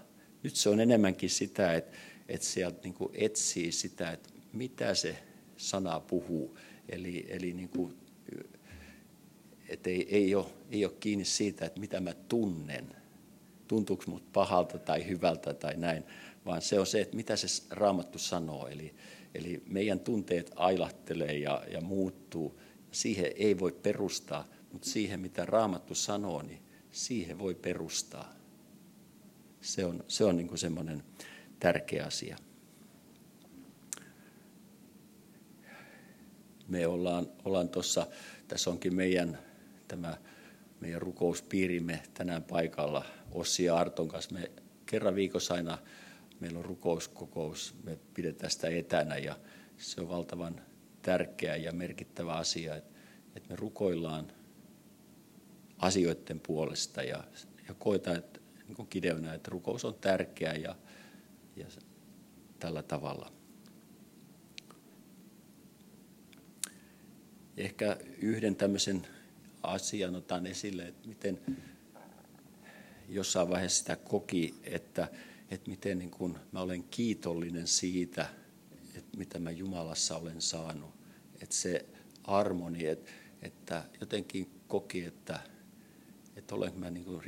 [0.43, 1.97] Nyt se on enemmänkin sitä, että,
[2.27, 5.23] että sieltä niin kuin etsii sitä, että mitä se
[5.57, 6.57] sana puhuu.
[6.89, 7.97] Eli, eli niin kuin
[9.69, 12.95] että ei, ei, ole, ei ole kiinni siitä, että mitä mä tunnen,
[13.67, 16.03] tuntuuko mut pahalta tai hyvältä tai näin,
[16.45, 18.67] vaan se on se, että mitä se raamattu sanoo.
[18.67, 18.95] Eli,
[19.35, 22.59] eli meidän tunteet ailahtelee ja, ja muuttuu.
[22.91, 26.61] Siihen ei voi perustaa, mutta siihen, mitä raamattu sanoo, niin
[26.91, 28.35] siihen voi perustaa.
[29.61, 31.03] Se on, se on niin semmoinen
[31.59, 32.37] tärkeä asia.
[36.67, 38.07] Me ollaan, ollaan tuossa,
[38.47, 39.37] tässä onkin meidän
[39.87, 40.17] tämä
[40.79, 44.35] meidän rukouspiirimme tänään paikalla Ossi ja Arton kanssa.
[44.35, 44.51] Me
[44.85, 45.77] kerran viikossa aina
[46.39, 49.39] meillä on rukouskokous, me pidetään sitä etänä ja
[49.77, 50.61] se on valtavan
[51.01, 52.99] tärkeä ja merkittävä asia, että,
[53.35, 54.31] että me rukoillaan
[55.77, 57.23] asioiden puolesta ja,
[57.67, 60.75] ja koetaan, että niin kuin Kideona, että rukous on tärkeä ja,
[61.57, 61.65] ja
[62.59, 63.31] tällä tavalla.
[67.57, 69.07] Ehkä yhden tämmöisen
[69.63, 71.39] asian otan esille, että miten
[73.09, 75.07] jossain vaiheessa sitä koki, että,
[75.51, 78.29] että miten niin kuin mä olen kiitollinen siitä,
[78.95, 80.93] että mitä mä Jumalassa olen saanut.
[81.41, 81.85] Että se
[82.23, 85.39] harmoni, että, että jotenkin koki, että,
[86.37, 87.21] että olen mä niin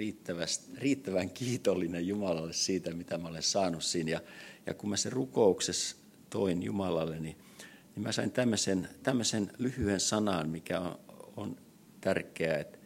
[0.78, 4.12] riittävän kiitollinen Jumalalle siitä, mitä mä olen saanut siinä.
[4.12, 4.22] Ja,
[4.66, 5.96] ja kun mä sen rukouksessa
[6.30, 7.38] toin Jumalalle, niin,
[7.96, 11.00] niin mä sain tämmöisen, tämmöisen lyhyen sanan, mikä on,
[11.38, 11.58] on
[12.02, 12.78] tärkeää, että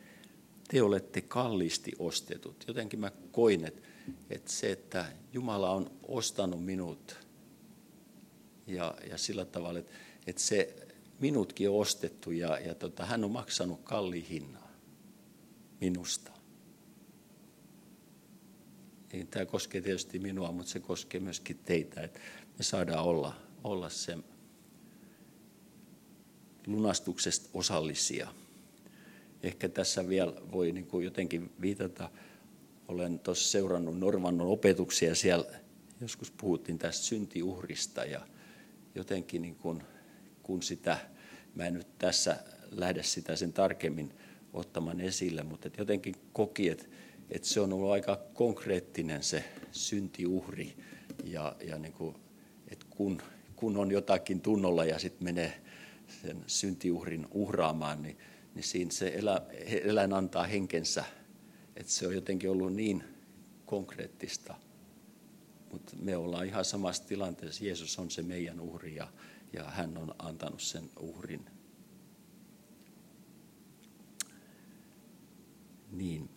[0.67, 2.63] te olette kalliisti ostetut.
[2.67, 3.81] Jotenkin mä koin, että,
[4.29, 7.19] että se, että Jumala on ostanut minut
[8.67, 9.91] ja, ja sillä tavalla, että,
[10.27, 10.75] että se,
[11.19, 14.62] minutkin on ostettu ja, ja tota, hän on maksanut kalli hinnan
[15.81, 16.31] minusta.
[19.13, 22.19] Niin tämä koskee tietysti minua, mutta se koskee myöskin teitä, että
[22.57, 24.23] me saadaan olla, olla sen
[26.67, 28.27] lunastuksesta osallisia.
[29.43, 32.09] Ehkä tässä vielä voi niin kuin jotenkin viitata,
[32.87, 35.45] olen tuossa seurannut Normannon opetuksia, siellä
[36.01, 38.27] joskus puhuttiin tästä syntiuhrista ja
[38.95, 39.83] jotenkin niin kuin,
[40.43, 40.97] kun sitä,
[41.55, 44.13] mä en nyt tässä lähde sitä sen tarkemmin
[44.53, 46.85] ottamaan esille, mutta et jotenkin koki, että,
[47.29, 50.77] että se on ollut aika konkreettinen se syntiuhri
[51.23, 52.15] ja, ja niin kuin,
[52.67, 53.21] että kun,
[53.55, 55.61] kun on jotakin tunnolla ja sitten menee
[56.21, 58.17] sen syntiuhrin uhraamaan, niin,
[58.55, 59.41] niin siinä se elä,
[59.83, 61.03] eläin antaa henkensä.
[61.75, 63.03] Että se on jotenkin ollut niin
[63.65, 64.55] konkreettista.
[65.71, 67.65] Mutta me ollaan ihan samassa tilanteessa.
[67.65, 69.07] Jeesus on se meidän uhri ja,
[69.53, 71.45] ja hän on antanut sen uhrin.
[75.93, 76.29] Niin.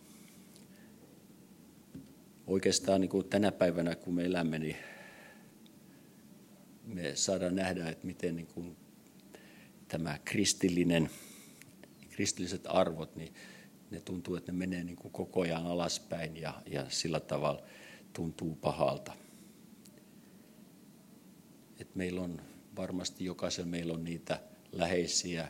[2.47, 4.75] Oikeastaan niin kuin tänä päivänä, kun me elämme, niin
[6.85, 8.77] me saadaan nähdä, että miten niin kuin
[9.87, 11.09] tämä kristillinen,
[12.09, 13.33] kristilliset arvot, niin
[13.91, 17.63] ne tuntuu, että ne menee niin kuin koko ajan alaspäin ja, ja sillä tavalla
[18.13, 19.13] tuntuu pahalta.
[21.79, 22.41] Et meillä on
[22.75, 24.39] varmasti jokaisella meillä on niitä
[24.71, 25.47] läheisiä,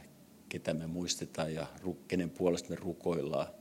[0.50, 1.68] ketä me muistetaan ja
[2.08, 3.57] kenen puolesta me rukoillaan.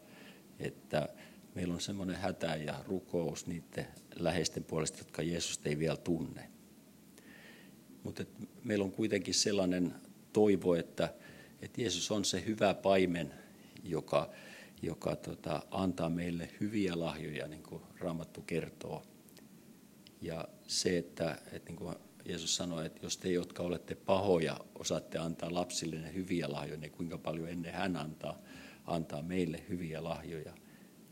[0.59, 1.09] Että
[1.55, 6.51] meillä on semmoinen hätä ja rukous niiden läheisten puolesta, jotka Jeesus ei vielä tunne.
[8.03, 8.25] Mutta
[8.65, 9.95] meillä on kuitenkin sellainen
[10.33, 11.15] toivo, että,
[11.63, 13.35] että Jeesus on se hyvä paimen,
[13.85, 14.31] joka,
[14.83, 19.03] joka tota, antaa meille hyviä lahjoja, niin kuin Raamattu kertoo.
[20.21, 25.19] Ja se, että, että niin kuin Jeesus sanoi, että jos te, jotka olette pahoja, osaatte
[25.19, 28.39] antaa lapsille hyviä lahjoja, niin kuinka paljon ennen hän antaa,
[28.87, 30.53] antaa meille hyviä lahjoja.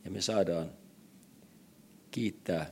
[0.04, 0.70] Ja me saadaan
[2.10, 2.70] kiittää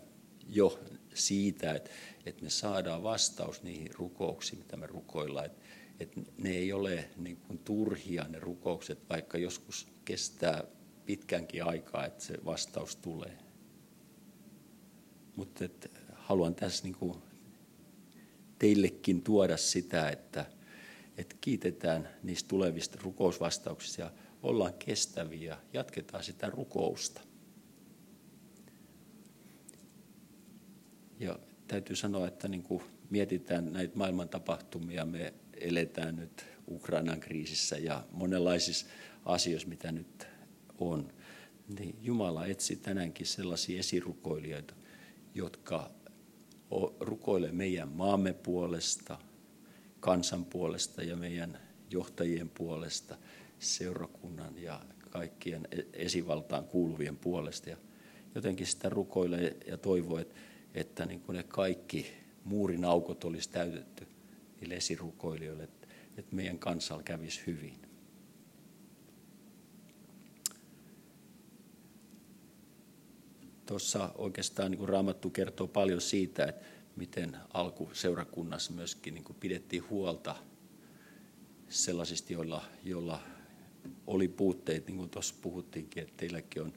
[0.48, 0.80] jo
[1.14, 1.90] siitä, että,
[2.26, 5.46] että me saadaan vastaus niihin rukouksiin, mitä me rukoillaan.
[5.46, 5.62] Että
[6.02, 10.64] että ne ei ole niin kuin turhia ne rukoukset, vaikka joskus kestää
[11.06, 13.38] pitkänkin aikaa, että se vastaus tulee.
[15.36, 15.64] Mutta
[16.12, 17.14] haluan tässä niin kuin
[18.58, 20.46] teillekin tuoda sitä, että,
[21.16, 24.10] että kiitetään niistä tulevista rukousvastauksista ja
[24.42, 27.20] ollaan kestäviä ja jatketaan sitä rukousta.
[31.18, 31.38] Ja
[31.68, 38.04] täytyy sanoa, että niin kuin mietitään näitä maailman tapahtumia, me eletään nyt Ukrainan kriisissä ja
[38.12, 38.86] monenlaisissa
[39.24, 40.26] asioissa, mitä nyt
[40.78, 41.12] on,
[41.78, 44.74] niin Jumala etsi tänäänkin sellaisia esirukoilijoita,
[45.34, 45.90] jotka
[47.00, 49.18] rukoilee meidän maamme puolesta,
[50.00, 51.58] kansan puolesta ja meidän
[51.90, 53.16] johtajien puolesta,
[53.62, 57.70] seurakunnan ja kaikkien e-, esivaltaan kuuluvien puolesta.
[57.70, 57.76] Ja
[58.34, 60.34] jotenkin sitä rukoilee ja toivoo, että,
[60.74, 62.12] että niin kuin ne kaikki
[62.44, 64.06] muurin aukot olisi täytetty
[64.60, 67.74] niille esirukoilijoille, että, että meidän kansalla kävisi hyvin.
[73.66, 76.64] Tuossa oikeastaan niin kuin Raamattu kertoo paljon siitä, että
[76.96, 80.36] miten alkuseurakunnassa myöskin niin kuin pidettiin huolta
[81.68, 83.20] sellaisista, joilla, joilla
[84.06, 86.72] oli puutteet, niin kuin tuossa puhuttiinkin, että teilläkin on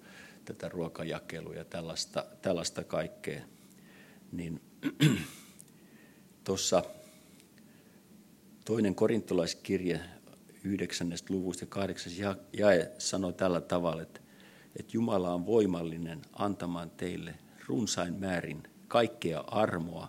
[0.45, 3.41] tätä ruokajakelua ja tällaista, tällaista kaikkea.
[4.31, 4.61] Niin
[6.43, 6.83] tuossa
[8.65, 10.01] Toinen korintolaiskirje
[10.63, 11.11] 9.
[11.29, 12.13] luvusta 8.
[12.53, 14.19] jae sanoo tällä tavalla, että,
[14.79, 17.35] että Jumala on voimallinen antamaan teille
[17.67, 20.07] runsain määrin kaikkea armoa,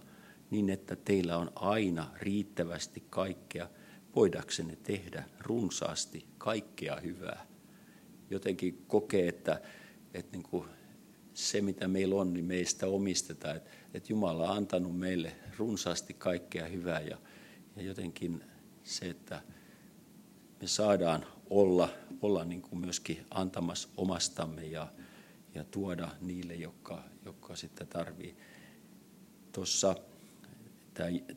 [0.50, 3.68] niin että teillä on aina riittävästi kaikkea,
[4.16, 7.46] voidaksenne tehdä runsaasti kaikkea hyvää.
[8.30, 9.60] Jotenkin kokee, että,
[10.14, 10.68] että niin kuin
[11.34, 13.56] se mitä meillä on, niin meistä omistetaan.
[13.56, 17.18] Että, että Jumala on antanut meille runsaasti kaikkea hyvää ja,
[17.76, 18.44] ja jotenkin
[18.84, 19.42] se, että
[20.60, 21.88] me saadaan olla,
[22.22, 24.92] olla niin kuin myöskin antamassa omastamme ja,
[25.54, 28.36] ja tuoda niille, jotka, jotka sitten tarvii.
[29.52, 29.96] Tuossa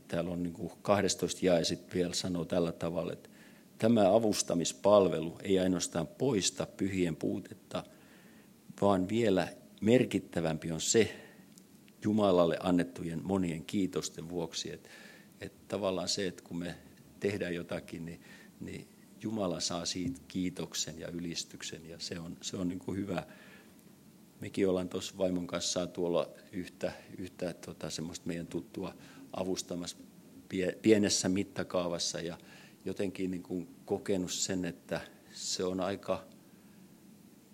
[0.07, 3.29] täällä on niin kuin 12 jae sitten vielä sanoo tällä tavalla, että
[3.77, 7.83] tämä avustamispalvelu ei ainoastaan poista pyhien puutetta,
[8.81, 9.47] vaan vielä
[9.81, 11.15] merkittävämpi on se
[12.03, 14.89] Jumalalle annettujen monien kiitosten vuoksi, että
[15.41, 16.75] että tavallaan se, että kun me
[17.19, 18.21] tehdään jotakin, niin,
[18.59, 18.87] niin
[19.21, 23.23] Jumala saa siitä kiitoksen ja ylistyksen ja se on, se on niin kuin hyvä.
[24.41, 28.93] Mekin ollaan tuossa vaimon kanssa saatu olla yhtä, yhtä tota, semmoista meidän tuttua
[29.33, 29.97] avustamassa
[30.81, 32.37] pienessä mittakaavassa ja,
[32.85, 35.01] jotenkin niin kuin kokenut sen, että
[35.31, 36.25] se on aika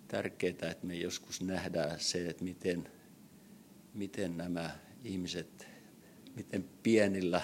[0.08, 2.88] tärkeää, että me joskus nähdään se, että miten,
[3.94, 5.66] miten nämä ihmiset,
[6.36, 7.40] miten pienillä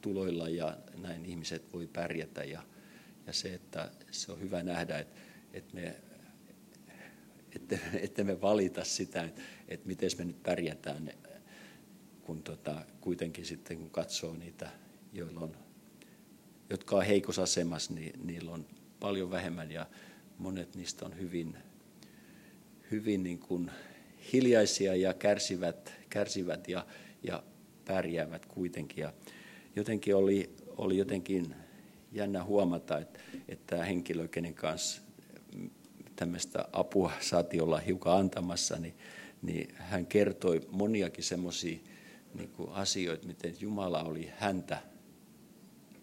[0.00, 2.44] tuloilla ja näin ihmiset voi pärjätä.
[2.44, 2.62] Ja,
[3.26, 5.20] ja se, että se on hyvä nähdä, että,
[5.52, 5.96] että me
[7.54, 11.12] että, että me valita sitä, että, että miten me nyt pärjätään,
[12.26, 14.70] kun tota, kuitenkin sitten kun katsoo niitä,
[15.12, 15.56] joilla on,
[16.70, 18.66] jotka on heikossa asemassa, niin niillä on
[19.00, 19.86] paljon vähemmän ja
[20.38, 21.56] monet niistä on hyvin,
[22.90, 23.70] hyvin niin kuin
[24.32, 26.86] hiljaisia ja kärsivät, kärsivät ja,
[27.22, 27.42] ja
[27.84, 29.02] pärjäävät kuitenkin.
[29.02, 29.12] Ja
[29.76, 31.54] jotenkin oli, oli jotenkin
[32.12, 35.02] jännä huomata, että, että tämä henkilö, kenen kanssa
[36.16, 38.94] tämmöistä apua saatiin olla hiukan antamassa, niin,
[39.42, 41.78] niin hän kertoi moniakin semmoisia
[42.36, 44.78] niin asioita, miten Jumala oli häntä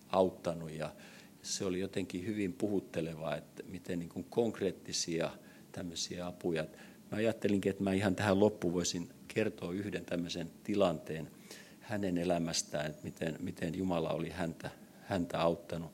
[0.09, 0.95] auttanut ja
[1.41, 5.31] se oli jotenkin hyvin puhuttelevaa, että miten niin kuin konkreettisia
[5.71, 6.65] tämmöisiä apuja.
[7.11, 11.31] Mä ajattelinkin, että mä ihan tähän loppuun voisin kertoa yhden tämmöisen tilanteen
[11.79, 14.69] hänen elämästään, että miten, miten Jumala oli häntä,
[15.01, 15.91] häntä auttanut.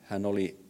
[0.00, 0.64] Hän oli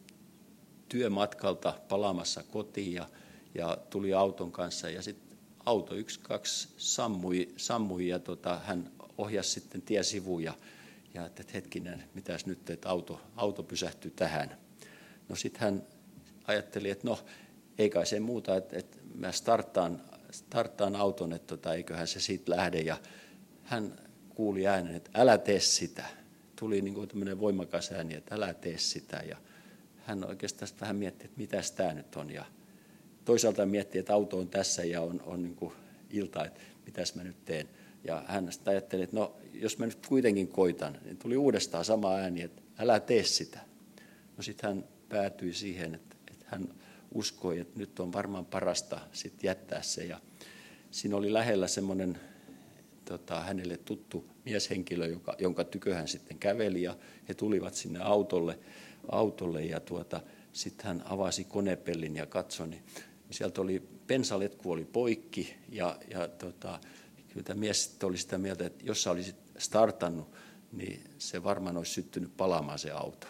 [0.88, 3.08] työmatkalta palaamassa kotiin ja,
[3.54, 5.23] ja tuli auton kanssa ja sitten
[5.66, 10.54] auto yksi, kaksi sammui, sammui ja tota, hän ohjasi sitten tiesivuja
[11.14, 14.58] ja että hetkinen, mitäs nyt, että auto, auto pysähtyi tähän.
[15.28, 15.82] No sitten hän
[16.44, 17.18] ajatteli, että no
[17.78, 22.56] ei kai se muuta, että, että mä starttaan, starttaan auton, että tota, eiköhän se siitä
[22.56, 22.96] lähde ja
[23.62, 23.98] hän
[24.34, 26.04] kuuli äänen, että älä tee sitä.
[26.56, 29.36] Tuli niin kuin tämmöinen voimakas ääni, että älä tee sitä ja
[30.06, 32.30] hän oikeastaan vähän mietti, että mitä tämä nyt on.
[32.30, 32.44] Ja
[33.24, 35.72] toisaalta mietti, että auto on tässä ja on, on niin kuin
[36.10, 37.68] ilta, että mitäs mä nyt teen.
[38.04, 42.14] Ja hän sitten ajatteli, että no, jos mä nyt kuitenkin koitan, niin tuli uudestaan sama
[42.14, 43.60] ääni, että älä tee sitä.
[44.36, 46.74] No sitten hän päätyi siihen, että, että hän
[47.14, 50.04] uskoi, että nyt on varmaan parasta sit jättää se.
[50.04, 50.20] Ja
[50.90, 52.20] siinä oli lähellä semmoinen
[53.04, 56.96] tota, hänelle tuttu mieshenkilö, joka, jonka tykö hän sitten käveli ja
[57.28, 58.58] he tulivat sinne autolle
[59.08, 60.20] autolle ja tuota,
[60.52, 62.82] sitten hän avasi konepellin ja katsoi, niin
[63.34, 66.80] sieltä oli pensaletku oli poikki ja, ja tota,
[67.28, 70.28] kyllä tämä mies oli sitä mieltä, että jos sä olisit startannut,
[70.72, 73.26] niin se varmaan olisi syttynyt palaamaan se auto.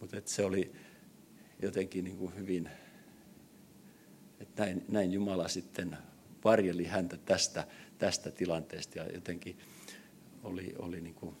[0.00, 0.72] Mutta se oli
[1.62, 2.70] jotenkin niin kuin hyvin,
[4.40, 5.98] että näin, näin Jumala sitten
[6.44, 7.66] varjeli häntä tästä,
[7.98, 9.58] tästä tilanteesta ja jotenkin
[10.42, 11.36] oli, oli niin kuin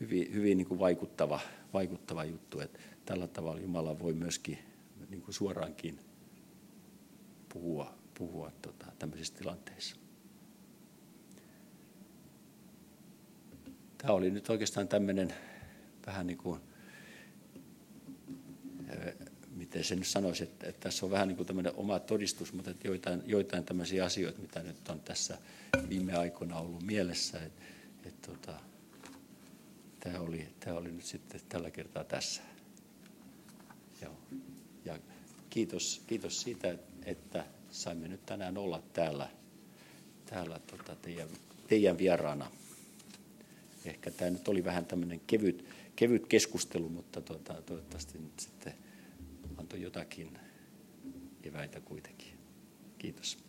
[0.00, 1.40] hyvin, hyvin niin kuin vaikuttava,
[1.72, 4.58] vaikuttava juttu, että tällä tavalla Jumala voi myöskin
[5.08, 5.98] niin kuin suoraankin
[7.48, 9.96] puhua, puhua tota, tämmöisissä tilanteissa.
[13.98, 15.34] Tämä oli nyt oikeastaan tämmöinen
[16.06, 16.60] vähän niin kuin,
[19.56, 22.70] miten se nyt sanoisi, että, että tässä on vähän niin kuin tämmöinen oma todistus, mutta
[22.70, 25.38] että joitain, joitain tämmöisiä asioita, mitä nyt on tässä
[25.88, 27.62] viime aikoina ollut mielessä, että,
[28.04, 28.54] että, että
[30.00, 32.42] tämä oli, tämä oli nyt sitten tällä kertaa tässä.
[34.02, 34.18] Joo.
[34.84, 34.98] Ja
[35.50, 39.30] kiitos, kiitos siitä, että saimme nyt tänään olla täällä,
[40.26, 41.28] täällä tota teidän,
[41.68, 42.50] teidän vieraana.
[43.84, 45.64] Ehkä tämä nyt oli vähän tämmöinen kevyt,
[45.96, 48.74] kevyt keskustelu, mutta tota, toivottavasti nyt sitten
[49.56, 50.38] antoi jotakin
[51.44, 52.38] eväitä kuitenkin.
[52.98, 53.43] Kiitos.